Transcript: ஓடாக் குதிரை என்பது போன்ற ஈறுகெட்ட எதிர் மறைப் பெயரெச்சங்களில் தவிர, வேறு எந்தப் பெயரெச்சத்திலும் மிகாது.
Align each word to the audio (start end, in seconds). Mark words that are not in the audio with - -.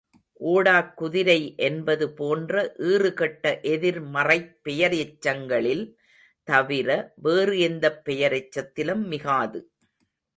ஓடாக் 0.41 0.93
குதிரை 0.93 1.53
என்பது 1.57 2.11
போன்ற 2.11 2.53
ஈறுகெட்ட 2.79 3.61
எதிர் 3.61 3.99
மறைப் 4.07 4.55
பெயரெச்சங்களில் 4.65 5.83
தவிர, 6.47 6.89
வேறு 7.15 7.59
எந்தப் 7.59 8.01
பெயரெச்சத்திலும் 8.05 9.03
மிகாது. 9.05 9.61